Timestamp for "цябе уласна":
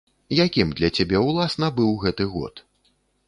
0.99-1.69